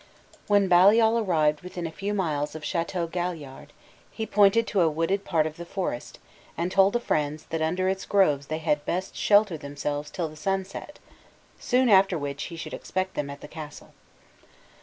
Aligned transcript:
When 0.47 0.67
Baliol 0.67 1.19
arrived 1.19 1.61
within 1.61 1.85
a 1.85 1.91
few 1.91 2.15
miles 2.15 2.55
of 2.55 2.65
Chateau 2.65 3.05
Galliard, 3.05 3.71
he 4.09 4.25
pointed 4.25 4.65
to 4.65 4.81
a 4.81 4.89
wooded 4.89 5.23
part 5.23 5.45
of 5.45 5.57
the 5.57 5.63
forest, 5.63 6.17
and 6.57 6.71
told 6.71 6.93
the 6.93 6.99
friends, 6.99 7.45
that 7.51 7.61
under 7.61 7.87
its 7.87 8.05
groves 8.07 8.47
they 8.47 8.57
had 8.57 8.83
best 8.83 9.15
shelter 9.15 9.59
themselves 9.59 10.09
till 10.09 10.27
the 10.27 10.35
sun 10.35 10.65
set; 10.65 10.97
soon 11.59 11.87
after 11.87 12.17
which 12.17 12.45
he 12.45 12.55
should 12.55 12.73
expect 12.73 13.13
them 13.13 13.29
at 13.29 13.41
the 13.41 13.47
castle. 13.47 13.93